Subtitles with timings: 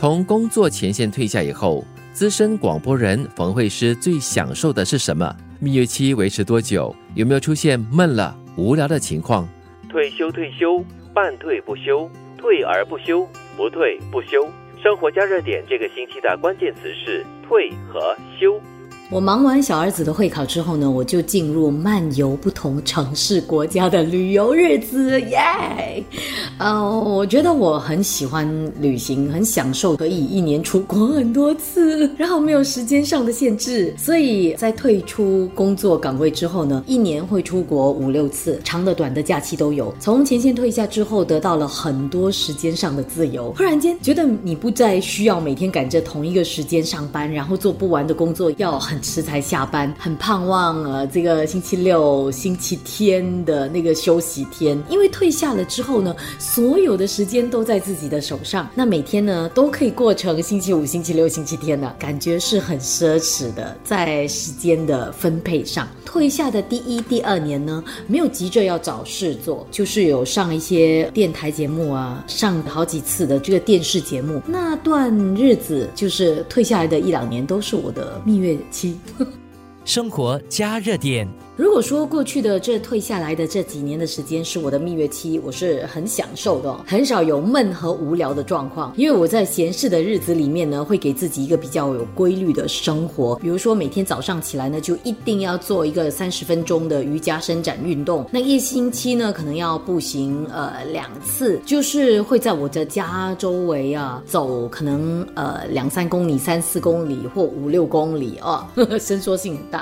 [0.00, 5.34] 从工作前线退下以后，资深广播人冯慧诗最享受的是什么？
[5.58, 6.94] 蜜月期维持多久？
[7.16, 9.48] 有没有出现闷了、无聊的情况？
[9.88, 13.26] 退休退休，半退不休，退而不休，
[13.56, 14.48] 不退不休。
[14.80, 18.60] 生活加热点这个星期的关键词是退和休。
[19.10, 26.04] 我忙完小儿子的会考之后呢，我就进入漫游不同城市国家的旅游日子，耶！
[26.58, 28.46] 呃，我觉得我很喜欢
[28.78, 39.94] 旅行，很享受可以一年出国很多次，然后没有时间上的限制，所以在退出工作岗位之后呢，一年会出国五六次，长的短的假期都有。
[39.98, 48.97] 从前线退下之后，得到了很多时间上的自由，忽然间觉得你不再需要每天赶着同一个时间上班，然后做不完的工作，要很。
[49.00, 65.88] 迟才下班，很盼望呃这个星期六、星期天的那个休息天，因为退下了之后呢，所有的时间都在自己的手上，那每天呢都可以过成星期五、星期六、星期天的感觉是很奢侈的，在时间的分配上。
[66.04, 74.40] 退下的第一、第二年呢，没有急着要找事做，就是有上一些电台节目啊，上好几次的这个电视节目。
[74.46, 78.87] 那段日子就是退下来的一两年，都是我的蜜月期。
[79.18, 79.32] 呵呵
[79.88, 81.26] 生活加热点。
[81.56, 88.92] 如果说过去的这退下来的这几年的时间是我的蜜月期，我是很享受的，很少有闷和无聊的状况。
[88.96, 93.34] 因为我在闲适的日子里面呢，会给自己一个比较有规律的生活。
[93.36, 98.24] 比如说每天早上起来呢，就一定要做一个三十分钟的瑜伽伸展运动。
[98.30, 108.64] 那一星期呢，可能要步行呃两次，就是会在我的家周围啊走，可能呃两三公里、三四公里或五六公里哦，
[109.00, 109.77] 伸缩性很大。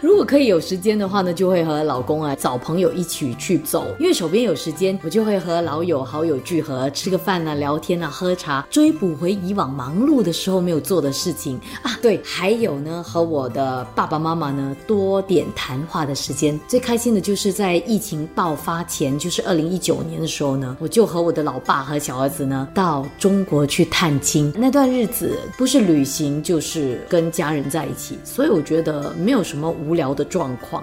[0.00, 1.24] 如果可以有时间的话。
[1.24, 11.98] 呢，就会和老公啊找朋友一起去走，因为手边有时间，我就会和老友好友聚合，吃个饭啊，聊天啊，喝茶，追补回以往忙碌的时候没有做的事情啊。
[12.02, 16.60] 对，还有呢，和我的爸爸妈妈呢多点谈话的时间。
[16.68, 24.52] 最开心的就是在疫情爆发前，就是二零一九年的时候呢，我就和我的老爸和小儿子呢到中国去探亲。
[24.54, 30.82] 那段日子不是旅行，就是跟家人在一起，所以我觉得没有有什么无聊的状况。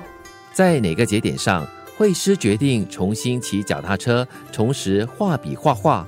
[0.53, 1.66] 在哪个节点上，
[1.97, 6.06] 惠师决定重新骑脚踏车，重拾画笔画画？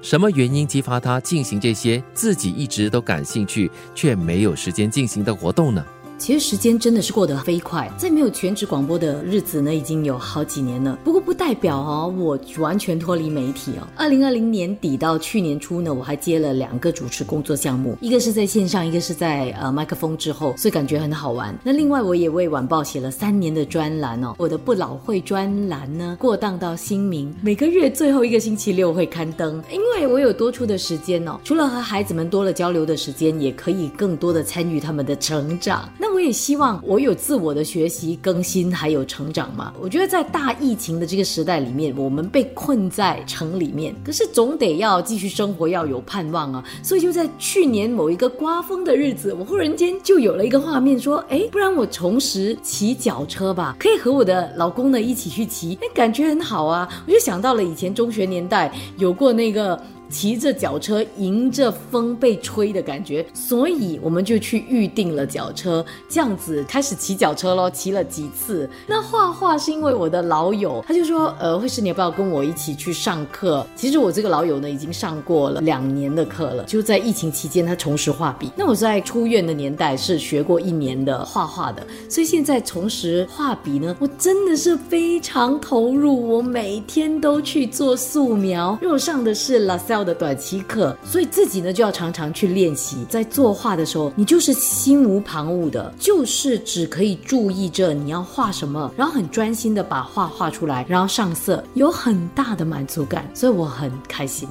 [0.00, 5.84] 什么原因激发他进行这些自己一直都感兴趣却没有时间进行的活动呢？
[6.20, 10.98] 其实时间真的是过得飞快，在没有全职广播的日子呢，已经有好几年了。
[11.02, 13.88] 不过不代表哦，我完全脱离媒体哦。
[13.96, 21.58] 二零二零年底到去年初呢，我还接了两个主持工作项目，一个是在线上，一个是在呃麦克风之后，所以感觉很好玩。
[21.64, 35.88] 那另外我也为晚报写了三年的专栏哦，我的不老会专栏呢，过档到新明，每个月最后一个星期六会刊登，因为我有多出的时间哦，除了和孩子们多了交流的时间，也可以更多的参与他们的成长。
[35.98, 39.72] 那我也希望我有自我的学习、更新，还有成长嘛。
[39.80, 46.62] 我觉得在大疫情的这个时代里面，我们被困在城里面，可是总得要继续生活，要有盼望啊。
[46.82, 56.86] 所以就在去年某一个刮风的日子，我忽然间就有了一个画面，说：哎，不然我重拾骑脚车吧，可以和我的老公呢一起去骑，那感觉很好啊。
[57.06, 59.82] 我就想到了以前中学年代有过那个。
[60.10, 67.70] 骑着脚车迎着风被吹的感觉，所以我们就去预定了脚车，这样子开始骑脚车喽。
[67.70, 73.64] 骑了几次，那画画是因为我的老友，他就说，呃，会师你要不要跟我一起去上课？
[73.76, 78.50] 其实我这个老友呢，已经上过了两年的课了，就在疫情期间他重拾画笔。
[78.56, 93.04] 那我在出院的年代是学过一年的画画的，所以现在重拾画笔呢，我真的是非常投入，我每天都去做素描，因为我上的是 La 的短期课，所以自己呢就要常常去练习。
[93.08, 104.48] 在作画的时候，你就是心无旁骛的，就是只可以注意着你要画什么，然后很专心的把画画出来，然后上色，有很大的满足感，所以我很开心。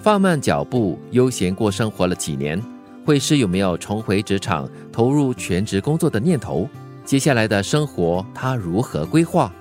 [0.00, 2.62] 放慢脚步，悠闲过生活了几年，
[3.04, 6.68] 会师有没有重回职场，投入全职工作的念头？
[7.04, 9.52] 接下来的生活，他如何规划？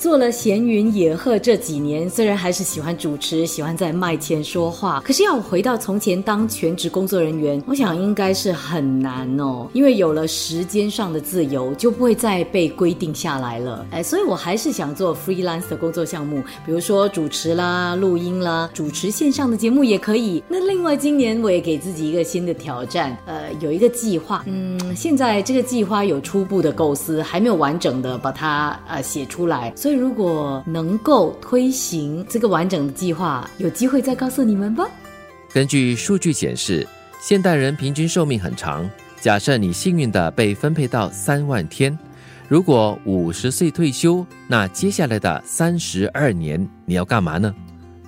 [0.00, 9.68] 做了闲云野鹤这几年，虽然还是喜欢主持，喜欢在麦前说话，可是要回到从前当全职工作人员，我想应该是很难哦。
[9.74, 13.84] 因为有了时间上的自由，就不会再被规定下来了。
[13.90, 20.42] 哎，所以我还是想做 freelance 的工作项目，比如说主持啦、录音啦、主持线上的节目也可以。
[20.48, 24.42] 那另外今年我也给自己一个新的挑战，呃，有一个计划。
[24.46, 34.88] 嗯，现在这个计划有初步的构思，还没有完整的把它呃写出来，所以如果能够推行这个完整的计划，有机会再告诉你们吧。
[35.52, 36.86] 根据数据显示，
[37.20, 38.88] 现代人平均寿命很长，
[39.20, 41.98] 假设你幸运的被分配到三万天，
[42.48, 47.54] 如果五十岁退休，那接下来的三十二年你要干嘛呢？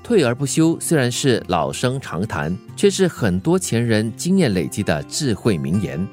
[0.03, 6.05] 退而不休虽然是老生常谈，却是很多前人经验累积的智慧名言。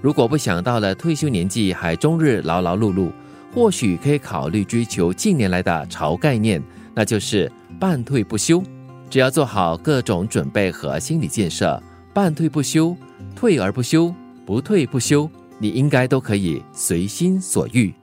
[0.00, 3.10] 如果不想到了退休年纪还终日劳劳碌碌，
[3.54, 6.60] 或许可以考虑追求近年来的潮概念，
[6.92, 8.60] 那就是半退不休。
[9.08, 11.80] 只要做好各种准备和心理建设，
[12.12, 12.96] 半退不休、
[13.36, 14.12] 退而不休、
[14.44, 15.30] 不退不休，
[15.60, 17.94] 你应该都可以随心所欲。